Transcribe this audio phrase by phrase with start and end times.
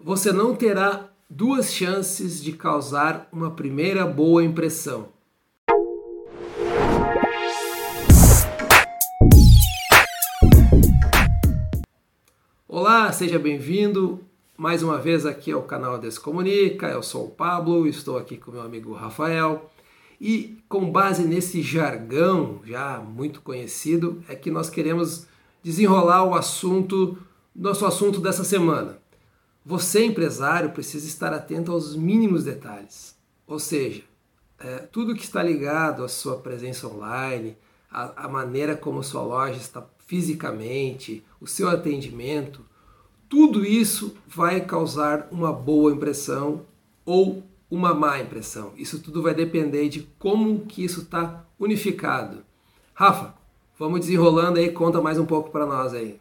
[0.00, 5.08] você não terá duas chances de causar uma primeira boa impressão.
[12.68, 14.20] Olá, seja bem-vindo
[14.56, 16.86] mais uma vez aqui ao canal Descomunica.
[16.86, 19.68] Eu sou o Pablo, estou aqui com meu amigo Rafael.
[20.20, 25.26] E com base nesse jargão já muito conhecido, é que nós queremos
[25.62, 27.18] desenrolar o assunto,
[27.54, 28.98] nosso assunto dessa semana.
[29.68, 33.14] Você, empresário, precisa estar atento aos mínimos detalhes.
[33.46, 34.02] Ou seja,
[34.58, 37.54] é, tudo que está ligado à sua presença online,
[37.90, 42.64] a maneira como sua loja está fisicamente, o seu atendimento,
[43.28, 46.62] tudo isso vai causar uma boa impressão
[47.04, 48.72] ou uma má impressão.
[48.74, 52.38] Isso tudo vai depender de como que isso está unificado.
[52.94, 53.34] Rafa,
[53.78, 56.18] vamos desenrolando aí, conta mais um pouco para nós aí.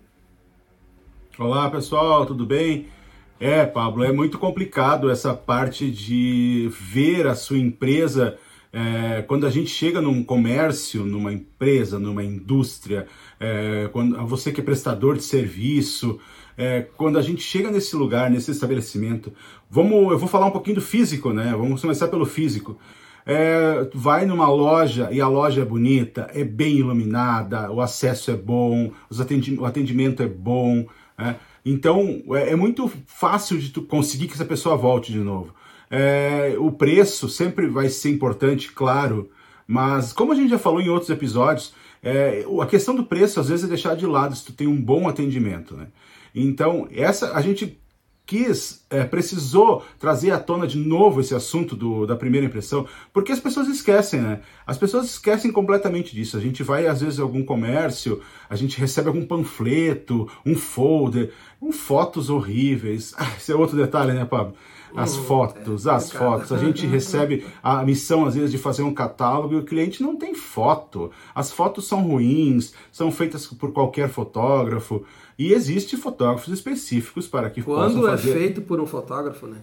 [1.39, 2.96] Olá pessoal, tudo bem?
[3.39, 8.35] É, Pablo, é muito complicado essa parte de ver a sua empresa.
[8.73, 13.05] É, quando a gente chega num comércio, numa empresa, numa indústria,
[13.39, 16.19] é, quando você que é prestador de serviço,
[16.57, 19.31] é, quando a gente chega nesse lugar, nesse estabelecimento,
[19.69, 21.53] vamos, eu vou falar um pouquinho do físico, né?
[21.55, 22.79] Vamos começar pelo físico.
[23.23, 28.35] É, vai numa loja e a loja é bonita, é bem iluminada, o acesso é
[28.35, 28.91] bom,
[29.59, 30.87] o atendimento é bom.
[31.17, 31.35] Né?
[31.67, 35.53] Então é, é, muito fácil de tu conseguir que essa pessoa volte de novo.
[35.91, 39.29] É, o preço sempre vai ser importante, claro,
[39.67, 43.49] mas como a gente já falou em outros episódios, é, a questão do preço às
[43.49, 45.87] vezes é deixar de lado se tu tem um bom atendimento, né?
[46.33, 47.77] Então essa a gente
[48.27, 53.31] quis, é, precisou trazer à tona de novo esse assunto do, da primeira impressão, porque
[53.31, 54.41] as pessoas esquecem, né?
[54.65, 56.35] As pessoas esquecem completamente disso.
[56.35, 61.31] A gente vai, às vezes, a algum comércio, a gente recebe algum panfleto, um folder,
[61.61, 63.13] um fotos horríveis.
[63.17, 64.53] Ah, esse é outro detalhe, né, Pablo?
[64.95, 66.51] As hum, fotos, é, as fotos.
[66.51, 70.15] A gente recebe a missão, às vezes, de fazer um catálogo e o cliente não
[70.15, 71.11] tem foto.
[71.33, 75.03] As fotos são ruins, são feitas por qualquer fotógrafo.
[75.37, 78.29] E existem fotógrafos específicos para que Quando possam é fazer...
[78.29, 79.57] é feito por um fotógrafo, né?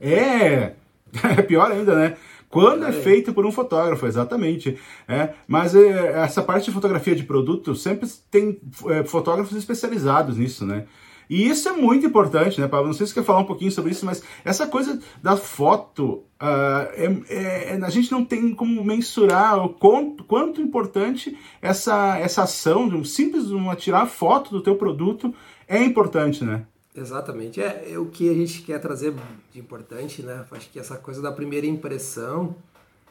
[0.00, 0.74] É,
[1.36, 2.16] é pior ainda, né?
[2.48, 4.78] Quando é, é feito por um fotógrafo, exatamente.
[5.06, 10.64] É, mas é, essa parte de fotografia de produto sempre tem é, fotógrafos especializados nisso,
[10.64, 10.86] né?
[11.28, 12.86] E isso é muito importante, né, Pablo?
[12.86, 16.24] Não sei se você quer falar um pouquinho sobre isso, mas essa coisa da foto,
[16.40, 22.44] uh, é, é, a gente não tem como mensurar o quanto, quanto importante essa, essa
[22.44, 25.34] ação, de um simples uma tirar foto do teu produto,
[25.66, 26.64] é importante, né?
[26.94, 27.60] Exatamente.
[27.60, 29.14] É, é o que a gente quer trazer
[29.52, 30.44] de importante, né?
[30.50, 32.56] Acho que essa coisa da primeira impressão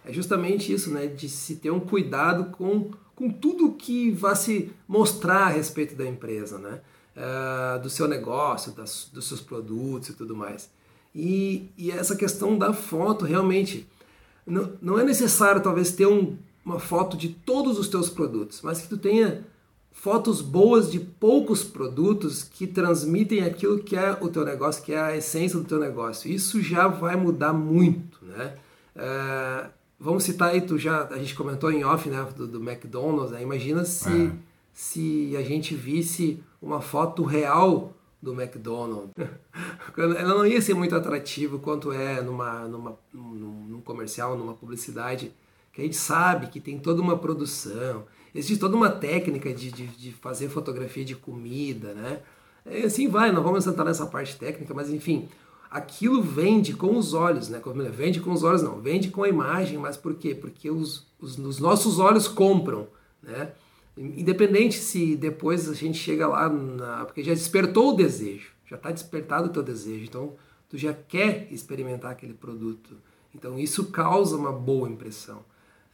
[0.03, 1.05] é justamente isso, né?
[1.05, 6.05] De se ter um cuidado com, com tudo que vai se mostrar a respeito da
[6.05, 6.81] empresa, né?
[7.17, 10.69] Uh, do seu negócio, das, dos seus produtos e tudo mais.
[11.13, 13.87] E, e essa questão da foto, realmente,
[14.45, 18.81] não, não é necessário talvez ter um, uma foto de todos os teus produtos, mas
[18.81, 19.43] que tu tenha
[19.91, 24.99] fotos boas de poucos produtos que transmitem aquilo que é o teu negócio, que é
[24.99, 26.31] a essência do teu negócio.
[26.31, 28.53] Isso já vai mudar muito, né?
[28.95, 29.69] Uh,
[29.99, 33.41] vamos citar aí, tu já, a gente comentou em off, né, do, do McDonald's, né?
[33.41, 34.31] imagina se, é.
[34.73, 39.13] se a gente visse uma foto real do McDonald's.
[39.97, 45.31] Ela não ia ser muito atrativa quanto é numa, numa, num, comercial, numa publicidade,
[45.71, 49.87] que a gente sabe que tem toda uma produção, existe toda uma técnica de, de,
[49.87, 52.19] de fazer fotografia de comida, né?
[52.65, 55.29] E assim vai, não vamos entrar nessa parte técnica, mas enfim,
[55.69, 57.61] aquilo vende com os olhos, né?
[57.91, 60.35] Vende com os olhos não, vende com a imagem, mas por quê?
[60.35, 62.87] Porque os, os, os nossos olhos compram,
[63.21, 63.51] né?
[63.97, 68.91] Independente se depois a gente chega lá, na, porque já despertou o desejo, já está
[68.91, 70.35] despertado o teu desejo, então
[70.69, 72.95] tu já quer experimentar aquele produto.
[73.33, 75.43] Então isso causa uma boa impressão.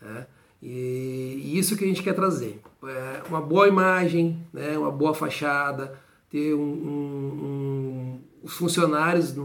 [0.01, 0.27] Né?
[0.61, 2.61] E, e, isso que a gente quer trazer.
[2.83, 4.77] É uma boa imagem, né?
[4.77, 5.97] uma boa fachada,
[6.29, 9.39] ter um, um, um os funcionários de,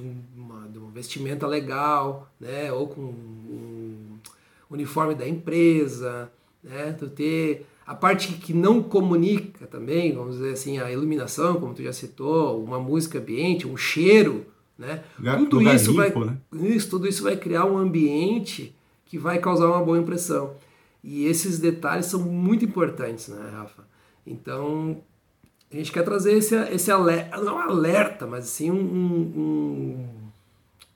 [0.00, 2.70] uma, de uma vestimenta legal, né?
[2.70, 4.18] ou com um
[4.70, 6.30] uniforme da empresa,
[6.62, 6.92] né?
[6.98, 11.82] tu ter a parte que não comunica também, vamos dizer assim, a iluminação, como tu
[11.82, 14.46] já citou, uma música ambiente, um cheiro,
[14.78, 15.04] né?
[15.46, 16.38] tudo isso limpo, vai, né?
[16.74, 18.74] isso, tudo isso vai criar um ambiente
[19.06, 20.54] que vai causar uma boa impressão.
[21.02, 23.84] E esses detalhes são muito importantes, né, Rafa?
[24.26, 25.02] Então,
[25.70, 30.08] a gente quer trazer esse, esse alerta, não alerta, mas assim um, um,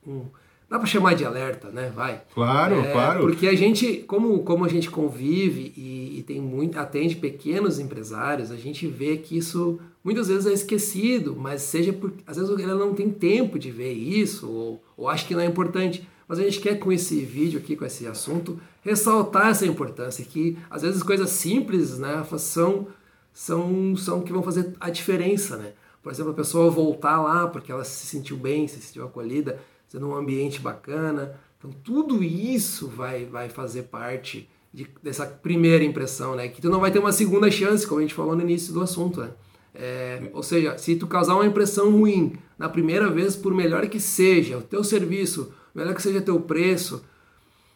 [0.07, 0.25] um
[0.69, 1.91] dá para chamar de alerta, né?
[1.95, 2.23] Vai.
[2.35, 3.21] Claro, é, claro.
[3.21, 8.51] Porque a gente, como, como a gente convive e, e, tem muito, atende pequenos empresários,
[8.51, 12.67] a gente vê que isso muitas vezes é esquecido, mas seja porque às vezes ele
[12.67, 16.07] não tem tempo de ver isso ou, ou acha que não é importante.
[16.27, 20.59] Mas a gente quer com esse vídeo aqui, com esse assunto, ressaltar essa importância que
[20.71, 22.87] às vezes coisas simples, né, são
[23.33, 25.73] são são que vão fazer a diferença, né?
[26.03, 30.09] Por exemplo, a pessoa voltar lá porque ela se sentiu bem, se sentiu acolhida sendo
[30.09, 31.39] um ambiente bacana.
[31.59, 36.49] Então tudo isso vai, vai fazer parte de, dessa primeira impressão, né?
[36.49, 38.83] Que tu não vai ter uma segunda chance, como a gente falou no início do
[38.83, 39.31] assunto, né?
[39.75, 44.01] É, ou seja, se tu causar uma impressão ruim na primeira vez, por melhor que
[44.01, 47.05] seja o teu serviço, melhor que seja teu preço,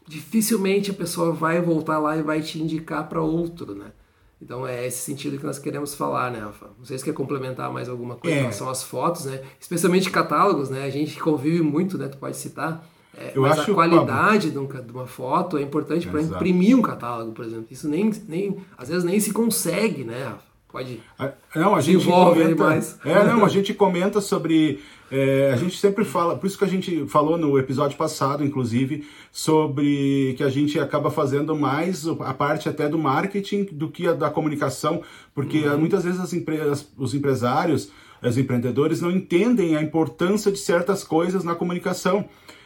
[0.06, 3.93] dificilmente a pessoa vai voltar lá e vai te indicar para outro, né?
[4.43, 6.41] Então é esse sentido que nós queremos falar, né?
[6.41, 8.39] Não sei se quer complementar mais alguma coisa é.
[8.39, 9.41] em relação às fotos, né?
[9.61, 10.85] Especialmente catálogos, né?
[10.85, 12.09] A gente convive muito, né?
[12.09, 12.85] Tu pode citar.
[13.17, 17.33] É, Eu mas acho a qualidade de, uma foto é importante para imprimir um catálogo,
[17.33, 17.67] por exemplo.
[17.71, 20.51] Isso nem, nem às vezes nem se consegue, né, Rafa?
[20.73, 21.01] Pode.
[21.55, 22.99] Não, a gente comenta, mais.
[23.05, 24.81] É, não, a gente comenta sobre
[25.15, 29.07] é, a gente sempre fala, por isso que a gente falou no episódio passado, inclusive,
[29.31, 34.15] sobre que a gente acaba fazendo mais a parte até do marketing do que a
[34.15, 35.03] da comunicação,
[35.35, 35.81] porque uhum.
[35.81, 37.91] muitas vezes as empresas, os empresários,
[38.23, 42.25] os empreendedores não entendem a importância de certas coisas na comunicação.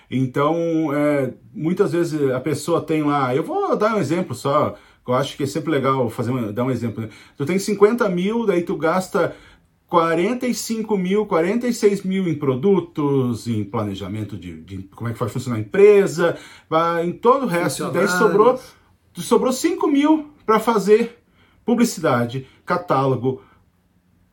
[0.08, 4.76] Então, é, muitas vezes a pessoa tem lá, eu vou dar um exemplo só,
[5.06, 7.03] eu acho que é sempre legal fazer dar um exemplo.
[7.03, 7.08] Né?
[7.37, 9.35] Tu tem 50 mil, daí tu gasta
[9.88, 15.58] 45 mil, 46 mil em produtos, em planejamento de, de como é que vai funcionar
[15.58, 16.37] a empresa,
[16.69, 17.91] vai, em todo o resto.
[17.91, 18.61] Daí sobrou,
[19.14, 21.19] sobrou 5 mil para fazer
[21.64, 23.43] publicidade, catálogo,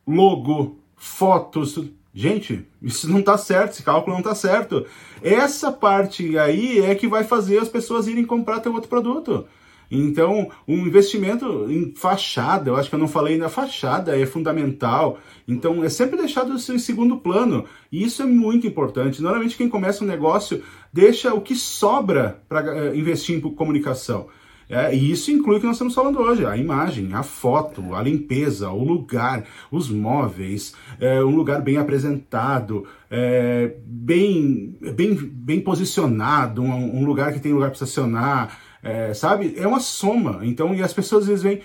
[0.06, 1.78] logo, fotos.
[2.12, 4.86] Gente, isso não está certo, esse cálculo não está certo.
[5.22, 9.46] Essa parte aí é que vai fazer as pessoas irem comprar teu outro produto.
[9.90, 15.18] Então, um investimento em fachada, eu acho que eu não falei ainda, fachada é fundamental.
[15.46, 17.64] Então, é sempre deixado em segundo plano.
[17.92, 19.22] E isso é muito importante.
[19.22, 24.28] Normalmente, quem começa um negócio deixa o que sobra para eh, investir em comunicação.
[24.68, 28.02] É, e isso inclui o que nós estamos falando hoje: a imagem, a foto, a
[28.02, 36.62] limpeza, o lugar, os móveis, é, um lugar bem apresentado, é, bem, bem, bem posicionado,
[36.62, 39.54] um, um lugar que tem lugar para estacionar, é, sabe?
[39.56, 40.40] É uma soma.
[40.42, 41.62] Então, e as pessoas às vezes vêm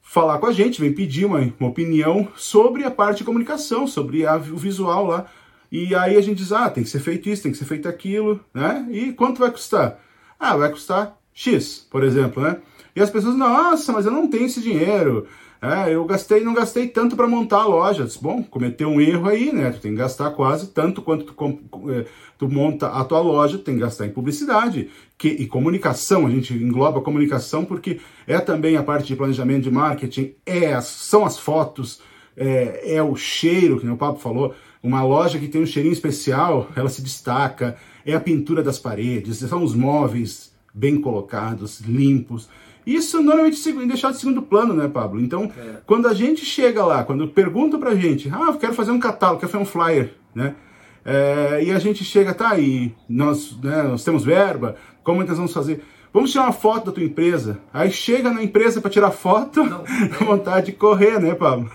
[0.00, 4.24] falar com a gente, vêm pedir uma, uma opinião sobre a parte de comunicação, sobre
[4.24, 5.26] a, o visual lá.
[5.72, 7.88] E aí a gente diz, ah, tem que ser feito isso, tem que ser feito
[7.88, 8.86] aquilo, né?
[8.90, 9.98] E quanto vai custar?
[10.38, 12.58] Ah, vai custar X, por exemplo, né?
[12.94, 15.26] E as pessoas, nossa, mas eu não tenho esse dinheiro.
[15.64, 18.04] É, eu gastei, não gastei tanto para montar a loja.
[18.04, 19.70] Disse, bom, cometeu um erro aí, né?
[19.70, 22.04] Tu tem que gastar quase tanto quanto tu, é,
[22.36, 26.26] tu monta a tua loja, tem que gastar em publicidade que, e comunicação.
[26.26, 31.24] A gente engloba comunicação porque é também a parte de planejamento de marketing, é são
[31.24, 32.02] as fotos,
[32.36, 34.54] é, é o cheiro, que o Pablo falou.
[34.82, 39.38] Uma loja que tem um cheirinho especial, ela se destaca, é a pintura das paredes,
[39.38, 42.50] são os móveis bem colocados, limpos.
[42.86, 45.20] Isso normalmente é deixado de segundo plano, né, Pablo?
[45.20, 45.78] Então, é.
[45.86, 49.40] quando a gente chega lá, quando pergunta pra gente, ah, eu quero fazer um catálogo,
[49.40, 50.54] quero fazer um flyer, né?
[51.04, 55.30] É, e a gente chega, tá aí, nós, né, nós temos verba, como é que
[55.30, 55.84] nós vamos fazer?
[56.12, 57.58] Vamos tirar uma foto da tua empresa.
[57.72, 60.24] Aí chega na empresa para tirar foto, Não, é.
[60.24, 61.70] vontade de correr, né, Pablo?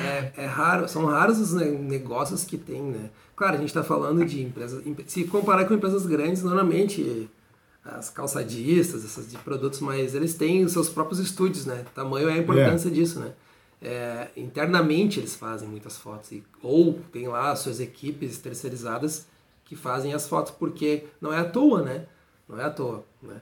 [0.00, 3.10] é, é, raro, são raros os negócios que tem, né?
[3.34, 4.82] Claro, a gente está falando de empresas.
[5.06, 7.28] Se comparar com empresas grandes, normalmente
[7.96, 11.84] as calçadistas, essas de produtos, mas eles têm os seus próprios estúdios, né?
[11.90, 12.92] O tamanho é a importância é.
[12.92, 13.32] disso, né?
[13.80, 19.26] É, internamente eles fazem muitas fotos, e, ou tem lá as suas equipes terceirizadas
[19.64, 22.06] que fazem as fotos, porque não é à toa, né?
[22.48, 23.40] Não é à toa, né?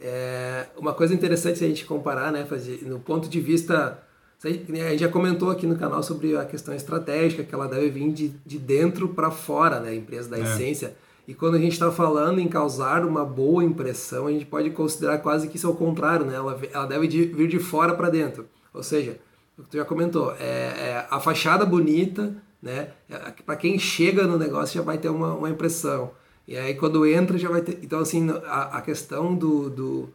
[0.00, 4.00] É, uma coisa interessante a gente comparar, né, fazer, no ponto de vista
[4.44, 8.12] a gente já comentou aqui no canal sobre a questão estratégica, que ela deve vir
[8.12, 9.90] de, de dentro para fora, né?
[9.90, 10.42] A empresa da é.
[10.42, 10.94] essência.
[11.28, 15.18] E quando a gente está falando em causar uma boa impressão, a gente pode considerar
[15.18, 16.34] quase que isso é o contrário, né?
[16.34, 18.46] Ela, ela deve de, vir de fora para dentro.
[18.72, 19.20] Ou seja,
[19.58, 22.92] o que tu já comentou, é, é a fachada bonita, né?
[23.10, 26.12] É, para quem chega no negócio já vai ter uma, uma impressão.
[26.46, 27.78] E aí quando entra já vai ter.
[27.82, 30.08] Então, assim, a, a questão do, do.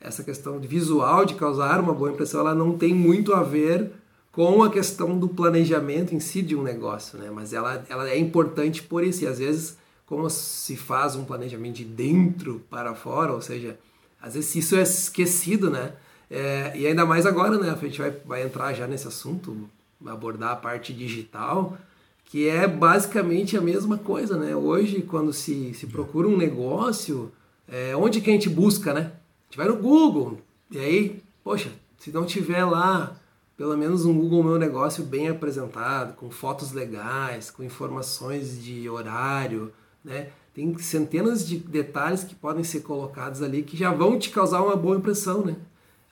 [0.00, 3.90] Essa questão de visual, de causar uma boa impressão, ela não tem muito a ver
[4.32, 7.30] com a questão do planejamento em si de um negócio, né?
[7.30, 9.24] Mas ela, ela é importante por isso.
[9.24, 13.78] E às vezes como se faz um planejamento de dentro para fora, ou seja,
[14.20, 15.94] às vezes isso é esquecido, né?
[16.30, 17.70] É, e ainda mais agora, né?
[17.70, 19.68] A gente vai, vai entrar já nesse assunto,
[20.06, 21.76] abordar a parte digital,
[22.24, 24.54] que é basicamente a mesma coisa, né?
[24.54, 27.32] Hoje, quando se, se procura um negócio,
[27.68, 29.00] é, onde que a gente busca, né?
[29.00, 33.16] A gente vai no Google, e aí, poxa, se não tiver lá
[33.56, 39.72] pelo menos um Google Meu Negócio bem apresentado, com fotos legais, com informações de horário,
[40.04, 40.28] né?
[40.52, 44.76] Tem centenas de detalhes que podem ser colocados ali que já vão te causar uma
[44.76, 45.56] boa impressão, né?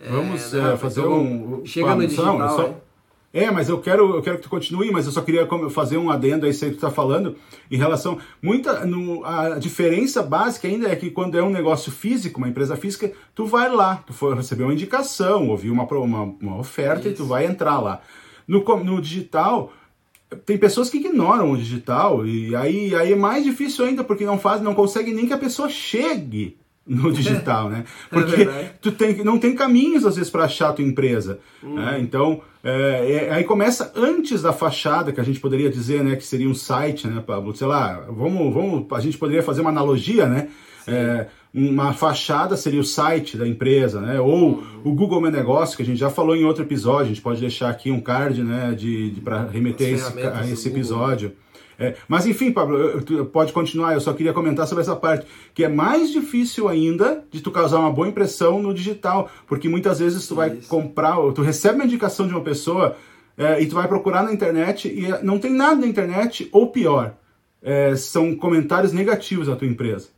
[0.01, 0.77] Vamos é, né?
[0.77, 1.67] fazer então, um...
[1.67, 2.69] Chega no digital, só...
[2.69, 2.75] né?
[3.33, 6.11] É, mas eu quero, eu quero que tu continue, mas eu só queria fazer um
[6.11, 7.35] adendo aí, sei que tu tá falando,
[7.71, 8.19] em relação.
[8.43, 8.85] Muita.
[8.85, 13.11] No, a diferença básica ainda é que quando é um negócio físico, uma empresa física,
[13.35, 17.11] tu vai lá, tu for receber uma indicação, ouvir uma, uma, uma oferta Isso.
[17.11, 18.03] e tu vai entrar lá.
[18.47, 19.73] No, no digital,
[20.45, 24.39] tem pessoas que ignoram o digital, e aí, aí é mais difícil ainda, porque não
[24.39, 27.85] faz, não consegue nem que a pessoa chegue no digital, né?
[28.11, 31.39] É Porque é tu tem, não tem caminhos às vezes para achar a tua empresa.
[31.63, 31.75] Hum.
[31.75, 32.01] Né?
[32.01, 36.25] Então, é, é, aí começa antes da fachada, que a gente poderia dizer, né, que
[36.25, 37.55] seria um site, né, Pablo?
[37.55, 40.49] Sei lá, vamos, vamos, a gente poderia fazer uma analogia, né?
[41.55, 44.21] É, uma fachada seria o site da empresa, né?
[44.21, 47.21] Ou o Google Meu Negócio, que a gente já falou em outro episódio, a gente
[47.21, 51.33] pode deixar aqui um card, né, de, de para remeter esse, a esse episódio.
[51.79, 55.69] É, mas enfim, Pablo, pode continuar, eu só queria comentar sobre essa parte, que é
[55.69, 60.35] mais difícil ainda de tu causar uma boa impressão no digital, porque muitas vezes tu
[60.35, 60.69] vai Isso.
[60.69, 62.97] comprar, ou tu recebe uma indicação de uma pessoa
[63.37, 67.15] é, e tu vai procurar na internet e não tem nada na internet, ou pior,
[67.63, 70.09] é, são comentários negativos da tua empresa.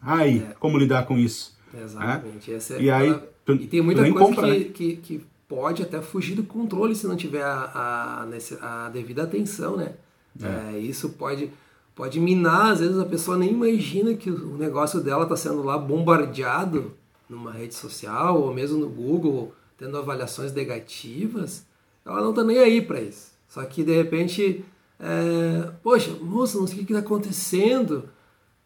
[0.00, 0.54] Aí, é.
[0.58, 1.58] como lidar com isso?
[1.74, 2.52] Exatamente.
[2.52, 2.58] É?
[2.80, 4.64] e aí, tu, e tem muita coisa compra, que, né?
[4.72, 8.24] que, que, pode até fugir do controle se não tiver a,
[8.60, 9.94] a, a devida atenção, né?
[10.40, 10.76] É.
[10.76, 11.50] É, isso pode,
[11.92, 15.76] pode minar, às vezes a pessoa nem imagina que o negócio dela está sendo lá
[15.76, 16.92] bombardeado
[17.28, 21.66] numa rede social ou mesmo no Google, tendo avaliações negativas.
[22.06, 23.32] Ela não está nem aí para isso.
[23.48, 24.64] Só que de repente,
[25.00, 28.08] é, poxa, moça, não sei o que está acontecendo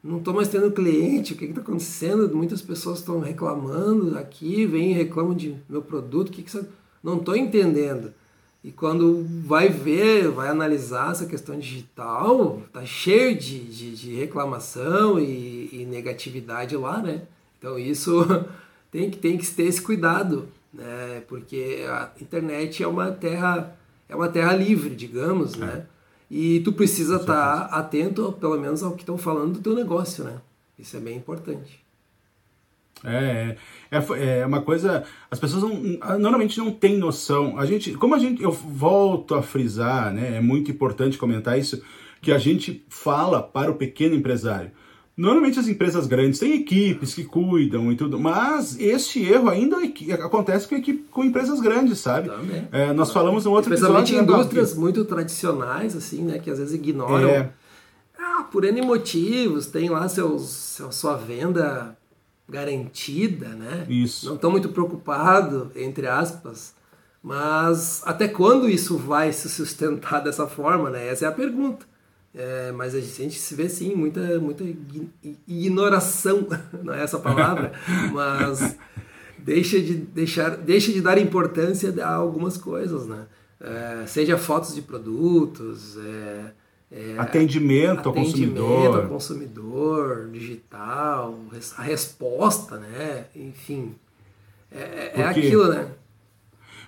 [0.04, 2.36] não estou mais tendo cliente, o que está acontecendo?
[2.36, 6.62] Muitas pessoas estão reclamando aqui, vêm e reclamam de meu produto, o que, que você...
[7.02, 8.12] Não estou entendendo.
[8.62, 15.18] E quando vai ver, vai analisar essa questão digital, tá cheio de, de, de reclamação
[15.18, 17.22] e, e, negatividade lá, né?
[17.58, 18.26] Então isso
[18.90, 21.22] tem que, tem que ter esse cuidado, né?
[21.28, 23.76] Porque a internet é uma terra,
[24.08, 25.58] é uma terra livre, digamos, é.
[25.58, 25.86] né?
[26.30, 30.24] E tu precisa estar tá atento, pelo menos, ao que estão falando do teu negócio,
[30.24, 30.40] né?
[30.78, 31.84] Isso é bem importante.
[33.04, 33.56] É,
[33.90, 35.04] é, é uma coisa.
[35.30, 37.58] As pessoas não, normalmente não têm noção.
[37.58, 40.38] A gente, como a gente, eu volto a frisar, né?
[40.38, 41.82] É muito importante comentar isso,
[42.22, 44.70] que a gente fala para o pequeno empresário.
[45.16, 49.76] Normalmente as empresas grandes têm equipes que cuidam e tudo, mas esse erro ainda
[50.24, 52.30] acontece com, equipe, com empresas grandes, sabe?
[52.72, 54.24] É, nós falamos no outro Especialmente episódio.
[54.24, 56.40] Especialmente né, indústrias muito tradicionais, assim, né?
[56.40, 57.28] Que às vezes ignoram.
[57.28, 57.50] É.
[58.18, 61.96] Ah, por N motivos, tem lá seus, sua venda
[62.48, 63.86] garantida, né?
[63.88, 64.26] Isso.
[64.26, 66.74] Não estão muito preocupados, entre aspas.
[67.22, 71.08] Mas até quando isso vai se sustentar dessa forma, né?
[71.08, 71.86] Essa é a pergunta.
[72.34, 74.64] É, mas a gente se vê sim muita, muita
[75.46, 76.46] ignoração,
[76.82, 77.72] não é essa palavra,
[78.12, 78.76] mas
[79.38, 83.26] deixa de, deixar, deixa de dar importância a algumas coisas, né?
[83.60, 86.52] É, seja fotos de produtos, é,
[86.90, 89.02] é, atendimento, ao consumidor.
[89.02, 91.38] ao consumidor, digital,
[91.78, 93.26] a resposta, né?
[93.36, 93.94] Enfim,
[94.72, 95.88] é, é aquilo, né?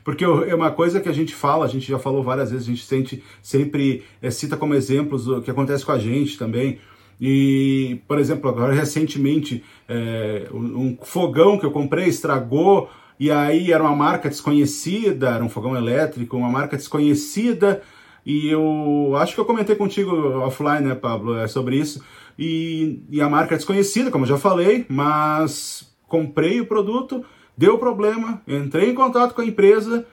[0.07, 2.71] Porque é uma coisa que a gente fala, a gente já falou várias vezes, a
[2.71, 6.79] gente sente, sempre é, cita como exemplos o que acontece com a gente também.
[7.21, 13.83] E, por exemplo, agora recentemente, é, um fogão que eu comprei estragou, e aí era
[13.83, 17.83] uma marca desconhecida, era um fogão elétrico, uma marca desconhecida,
[18.25, 22.01] e eu acho que eu comentei contigo offline, né, Pablo, é sobre isso.
[22.39, 27.25] E, e a marca é desconhecida, como eu já falei, mas comprei o produto,
[27.57, 30.07] deu problema, entrei em contato com a empresa,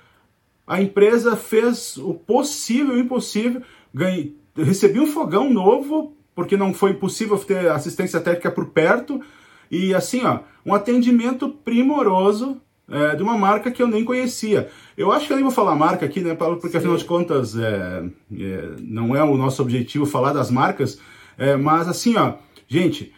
[0.66, 3.62] a empresa fez o possível e o impossível,
[3.94, 9.22] ganhei, recebi um fogão novo, porque não foi possível ter assistência técnica por perto,
[9.70, 14.70] e assim, ó, um atendimento primoroso é, de uma marca que eu nem conhecia.
[14.98, 16.58] Eu acho que eu nem vou falar marca aqui, né, Paulo?
[16.58, 16.78] Porque Sim.
[16.78, 21.00] afinal de contas é, é, não é o nosso objetivo falar das marcas,
[21.38, 22.36] é, mas assim, ó,
[22.68, 23.14] gente,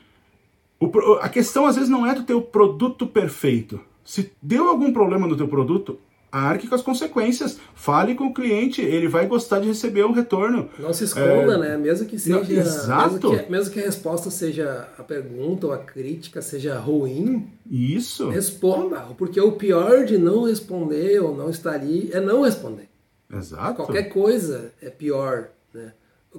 [0.79, 3.79] o, a questão às vezes não é do teu produto perfeito.
[4.05, 5.99] Se deu algum problema no teu produto,
[6.31, 7.57] arque com as consequências.
[7.73, 10.69] Fale com o cliente, ele vai gostar de receber o retorno.
[10.77, 11.57] Não se esconda, é...
[11.57, 11.77] né?
[11.77, 12.35] Mesmo que seja.
[12.35, 13.29] Não, exato.
[13.29, 17.49] Mesmo que, mesmo que, a resposta seja a pergunta ou a crítica seja ruim.
[17.69, 18.29] Isso.
[18.29, 18.99] Responda.
[19.17, 22.89] Porque o pior de não responder ou não estar ali é não responder.
[23.33, 23.75] Exato.
[23.75, 25.93] Qualquer coisa é pior, né?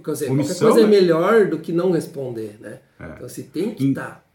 [0.04, 2.80] Quer dizer, qualquer coisa é, é melhor do que não responder, né?
[3.00, 3.12] É.
[3.16, 4.25] Então, se tem que estar.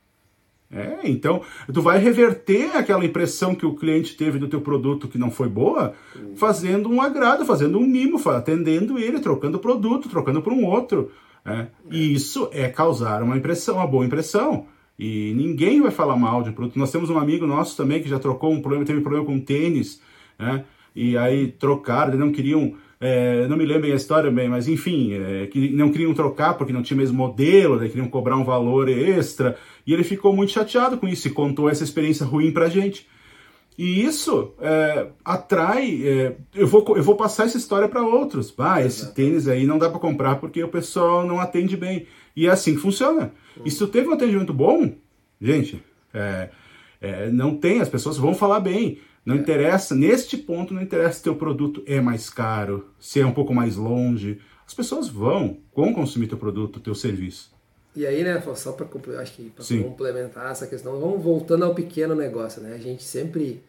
[0.74, 5.18] É, então, tu vai reverter aquela impressão que o cliente teve do teu produto que
[5.18, 5.94] não foi boa,
[6.36, 11.12] fazendo um agrado, fazendo um mimo, atendendo ele, trocando produto, trocando por um outro.
[11.44, 11.68] Né?
[11.90, 14.66] E isso é causar uma impressão, uma boa impressão.
[14.98, 16.80] E ninguém vai falar mal de produto.
[16.80, 19.40] Nós temos um amigo nosso também que já trocou um problema, teve um problema com
[19.40, 20.01] tênis,
[20.38, 20.63] né?
[20.96, 25.48] E aí trocaram, não queriam, é, não me lembro a história bem, mas enfim, é,
[25.48, 29.58] que não queriam trocar porque não tinha mesmo modelo, daí queriam cobrar um valor extra.
[29.88, 33.08] E ele ficou muito chateado com isso e contou essa experiência ruim pra gente.
[33.75, 36.00] E isso é, atrai.
[36.03, 38.53] É, eu, vou, eu vou passar essa história para outros.
[38.60, 42.05] Ah, esse tênis aí não dá para comprar porque o pessoal não atende bem.
[42.36, 43.34] E é assim que funciona.
[43.65, 44.93] E se tu teve um atendimento bom,
[45.41, 46.50] gente, é,
[47.01, 49.00] é, não tem, as pessoas vão falar bem.
[49.25, 49.38] Não é.
[49.38, 53.54] interessa, neste ponto, não interessa se teu produto é mais caro, se é um pouco
[53.54, 54.40] mais longe.
[54.66, 57.51] As pessoas vão, vão consumir teu produto, teu serviço.
[57.96, 58.88] E aí, né, só para
[59.20, 59.51] acho que
[59.84, 62.74] complementar essa questão, vamos voltando ao pequeno negócio, né?
[62.74, 63.62] A gente sempre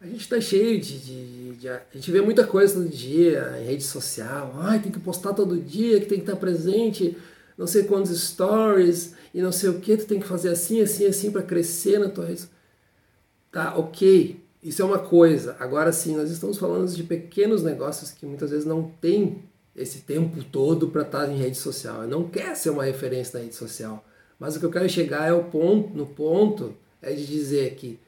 [0.00, 3.66] a gente está cheio de, de, de, A gente vê muita coisa todo dia em
[3.66, 4.52] rede social.
[4.58, 7.16] Ai, tem que postar todo dia, que tem que estar presente,
[7.56, 11.06] não sei quantos stories e não sei o que, tu tem que fazer assim, assim,
[11.06, 12.44] assim para crescer na tua rede.
[13.50, 14.38] Tá, ok.
[14.66, 15.54] Isso é uma coisa.
[15.60, 19.44] Agora sim, nós estamos falando de pequenos negócios que muitas vezes não tem
[19.76, 22.02] esse tempo todo para estar em rede social.
[22.08, 24.04] Não quer ser uma referência na rede social.
[24.40, 28.00] Mas o que eu quero chegar é o ponto, no ponto é de dizer que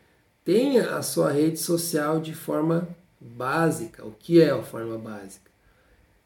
[0.45, 2.89] tenha a sua rede social de forma
[3.21, 4.05] básica.
[4.05, 5.49] O que é a forma básica?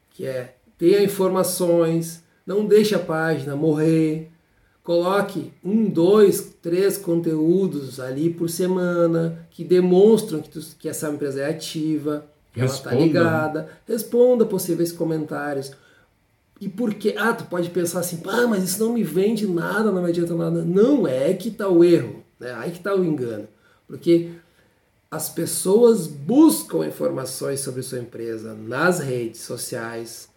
[0.09, 4.31] Que é tenha informações, não deixe a página morrer,
[4.83, 11.41] coloque um, dois, três conteúdos ali por semana que demonstram que, tu, que essa empresa
[11.41, 15.71] é ativa, que ela está ligada, responda possíveis comentários.
[16.59, 17.15] E por que?
[17.17, 20.35] Ah, tu pode pensar assim, ah, mas isso não me vende nada, não me adianta
[20.35, 20.63] nada.
[20.63, 22.53] Não, é que está o erro, né?
[22.53, 23.47] aí que está o engano.
[23.87, 24.31] Porque
[25.09, 30.29] as pessoas buscam informações sobre sua empresa nas redes sociais,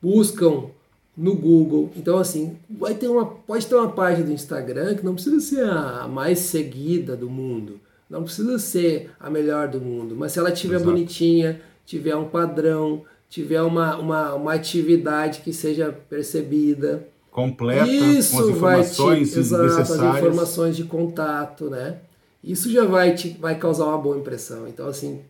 [0.00, 0.70] buscam
[1.18, 1.90] no Google.
[1.96, 5.64] Então, assim, vai ter uma, pode ter uma página do Instagram que não precisa ser
[5.68, 10.52] a mais seguida do mundo, não precisa ser a melhor do mundo, mas se ela
[10.52, 10.90] tiver Exato.
[10.92, 17.06] bonitinha, tiver um padrão, tiver uma, uma, uma atividade que seja percebida.
[17.32, 20.02] Completa, Isso com as informações vai te, exato, necessárias.
[20.02, 21.98] as informações de contato, né?
[22.42, 24.68] isso já vai, te, vai causar uma boa impressão.
[24.68, 25.20] Então, assim,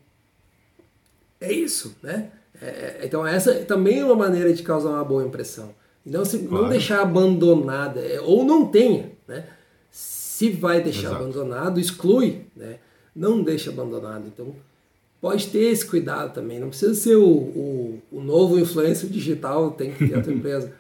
[1.41, 2.31] é isso, né?
[2.61, 5.75] É, é então, essa também é uma maneira de causar uma boa impressão.
[6.07, 6.65] Então, se, claro.
[6.65, 9.45] não deixar abandonada, é, ou não tenha, né?
[9.91, 11.17] Se vai deixar Exato.
[11.17, 12.77] abandonado, exclui, né?
[13.15, 14.25] Não deixa abandonado.
[14.27, 14.55] Então,
[15.21, 16.59] pode ter esse cuidado também.
[16.59, 20.73] Não precisa ser o, o, o novo influencer digital, tem que ter a tua empresa.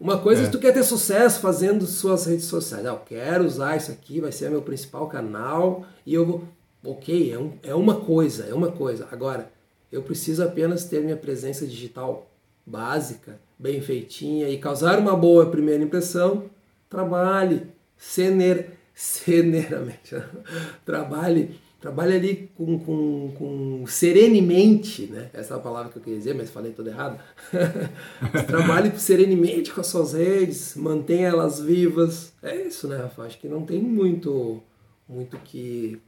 [0.00, 0.46] Uma coisa é.
[0.46, 2.86] é tu quer ter sucesso fazendo suas redes sociais.
[2.86, 6.44] Ah, eu quero usar isso aqui, vai ser meu principal canal e eu vou.
[6.82, 9.06] Ok, é, um, é uma coisa, é uma coisa.
[9.12, 9.52] Agora,
[9.90, 12.30] eu preciso apenas ter minha presença digital
[12.64, 16.44] básica, bem feitinha e causar uma boa primeira impressão.
[16.88, 17.62] Trabalhe
[17.96, 20.16] cener, ceneramente.
[20.84, 25.30] Trabalhe trabalhe ali com, com, com serenemente, né?
[25.32, 27.18] Essa é a palavra que eu queria dizer, mas falei tudo errado.
[28.46, 32.34] trabalhe serenemente com as suas redes, mantenha elas vivas.
[32.42, 33.22] É isso, né, Rafa?
[33.22, 34.62] Acho que não tem muito
[35.08, 36.00] muito que,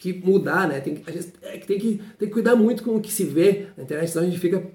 [0.00, 0.80] que mudar, né?
[0.80, 3.66] Tem, a gente, é, tem, que, tem que cuidar muito com o que se vê
[3.76, 4.66] na internet, senão a gente fica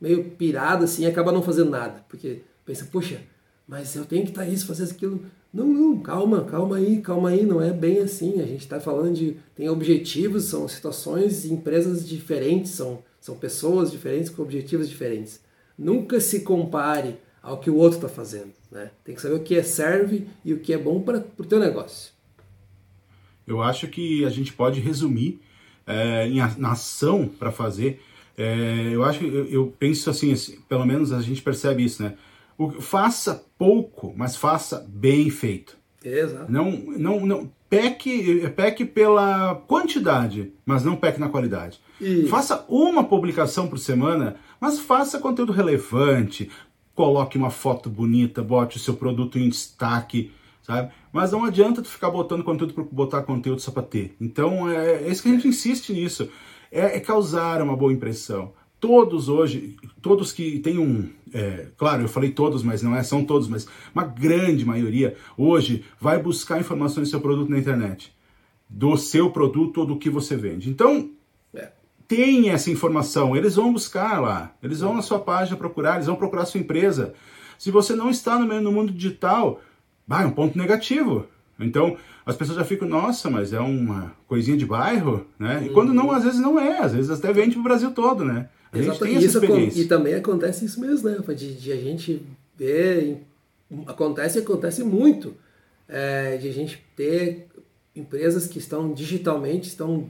[0.00, 2.02] meio pirado assim e acaba não fazendo nada.
[2.08, 3.20] Porque pensa, poxa,
[3.68, 5.22] mas eu tenho que estar isso, fazer aquilo.
[5.52, 8.40] Não, não, calma, calma aí, calma aí, não é bem assim.
[8.40, 9.36] A gente está falando de.
[9.54, 15.40] Tem objetivos, são situações, empresas diferentes, são, são pessoas diferentes com objetivos diferentes.
[15.76, 18.52] Nunca se compare ao que o outro está fazendo.
[18.70, 18.90] Né?
[19.04, 21.58] Tem que saber o que é serve e o que é bom para o teu
[21.58, 22.12] negócio.
[23.46, 25.40] Eu acho que a gente pode resumir
[25.86, 28.00] é, em a, na ação para fazer.
[28.36, 32.14] É, eu acho, eu, eu penso assim, assim, pelo menos a gente percebe isso, né?
[32.56, 35.76] O, faça pouco, mas faça bem feito.
[36.02, 36.50] Exato.
[36.50, 41.80] Não, não, não peque, peque pela quantidade, mas não peque na qualidade.
[42.00, 42.28] Isso.
[42.28, 46.50] Faça uma publicação por semana, mas faça conteúdo relevante.
[46.94, 50.92] Coloque uma foto bonita, bote o seu produto em destaque, sabe?
[51.12, 54.14] Mas não adianta tu ficar botando conteúdo por botar conteúdo só para ter.
[54.20, 56.28] Então é, é isso que a gente insiste nisso.
[56.70, 62.08] É, é causar uma boa impressão todos hoje, todos que têm um, é, claro, eu
[62.08, 67.08] falei todos, mas não é, são todos, mas uma grande maioria hoje vai buscar informações
[67.08, 68.12] do seu produto na internet,
[68.68, 70.70] do seu produto ou do que você vende.
[70.70, 71.10] Então,
[71.54, 71.70] é.
[72.08, 76.16] tem essa informação, eles vão buscar lá, eles vão na sua página procurar, eles vão
[76.16, 77.12] procurar a sua empresa.
[77.58, 79.60] Se você não está no, meio, no mundo digital,
[80.18, 81.26] é um ponto negativo.
[81.58, 85.62] Então, as pessoas já ficam, nossa, mas é uma coisinha de bairro, né?
[85.62, 85.74] E uhum.
[85.74, 88.48] quando não, às vezes não é, às vezes até vende pro Brasil todo, né?
[88.72, 89.80] A gente tem essa experiência.
[89.80, 91.18] E também acontece isso mesmo, né?
[91.34, 92.22] De, de a gente
[92.56, 93.22] ver,
[93.86, 95.34] acontece e acontece muito,
[95.88, 97.48] é, de a gente ter
[97.94, 100.08] empresas que estão digitalmente, estão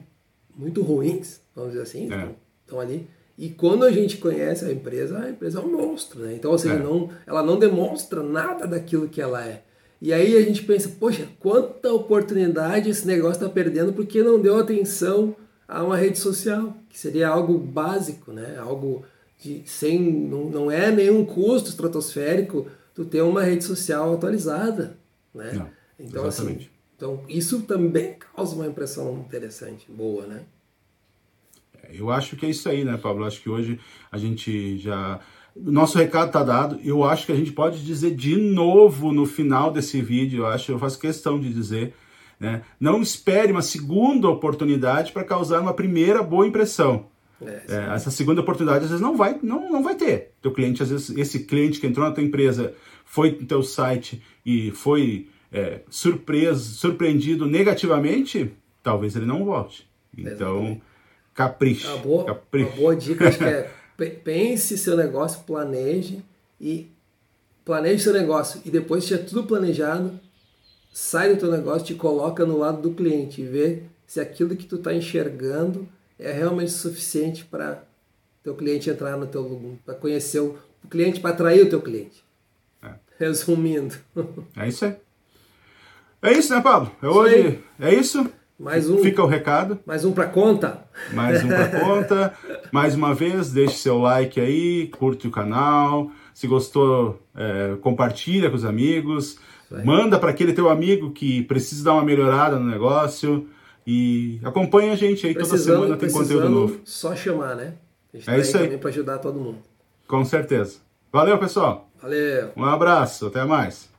[0.54, 2.16] muito ruins, vamos dizer assim, é.
[2.16, 3.08] estão, estão ali,
[3.40, 6.34] e quando a gente conhece a empresa, a empresa é um monstro, né?
[6.34, 6.78] Então, ou seja, é.
[6.78, 9.62] não, ela não demonstra nada daquilo que ela é.
[10.00, 14.58] E aí a gente pensa, poxa, quanta oportunidade esse negócio está perdendo porque não deu
[14.58, 15.36] atenção
[15.68, 18.56] a uma rede social, que seria algo básico, né?
[18.58, 19.04] Algo
[19.38, 24.98] de sem não, não é nenhum custo estratosférico tu ter uma rede social atualizada,
[25.34, 25.52] né?
[25.52, 26.64] Não, então assim, exatamente.
[26.64, 30.44] assim, então isso também causa uma impressão interessante, boa, né?
[31.82, 33.24] É, eu acho que é isso aí, né, Pablo?
[33.24, 33.78] Acho que hoje
[34.10, 35.20] a gente já
[35.56, 36.80] nosso recado está dado.
[36.82, 40.40] Eu acho que a gente pode dizer de novo no final desse vídeo.
[40.40, 41.94] Eu acho, eu faço questão de dizer,
[42.38, 42.62] né?
[42.78, 47.06] Não espere uma segunda oportunidade para causar uma primeira boa impressão.
[47.42, 50.32] É, é, essa segunda oportunidade às vezes não vai, não, não vai ter.
[50.42, 54.22] Teu cliente, às vezes, esse cliente que entrou na tua empresa foi no teu site
[54.44, 59.88] e foi é, surpreso, surpreendido negativamente, talvez ele não volte.
[60.16, 60.80] Então,
[61.34, 61.86] capriche.
[61.86, 62.68] Uma boa, capriche.
[62.68, 63.70] Uma boa dica, acho que é
[64.06, 66.22] pense seu negócio, planeje
[66.60, 66.90] e
[67.64, 70.18] planeje seu negócio e depois que tiver tudo planejado,
[70.92, 74.66] sai do teu negócio, te coloca no lado do cliente e vê se aquilo que
[74.66, 77.84] tu está enxergando é realmente suficiente para
[78.42, 82.24] teu cliente entrar no teu para conhecer o, o cliente, para atrair o teu cliente.
[82.82, 82.94] É.
[83.18, 83.94] Resumindo.
[84.56, 84.96] É isso aí.
[86.22, 86.94] É isso, né, Pablo?
[87.02, 87.64] É hoje.
[87.78, 88.30] É isso.
[88.60, 88.98] Mais um.
[88.98, 89.78] Fica o recado.
[89.86, 90.84] Mais um para conta.
[91.14, 92.34] Mais um para conta.
[92.70, 96.10] Mais uma vez, deixe seu like aí, curte o canal.
[96.34, 99.38] Se gostou, é, compartilha com os amigos.
[99.82, 103.48] Manda para aquele teu amigo que precisa dar uma melhorada no negócio.
[103.86, 106.80] E acompanha a gente aí toda semana tem conteúdo novo.
[106.84, 107.72] Só chamar, né?
[108.12, 108.64] A gente é tá isso aí.
[108.64, 109.58] também para ajudar todo mundo.
[110.06, 110.80] Com certeza.
[111.10, 111.88] Valeu, pessoal.
[112.02, 112.50] Valeu.
[112.54, 113.89] Um abraço, até mais.